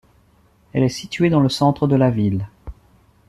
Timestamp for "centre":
1.49-1.85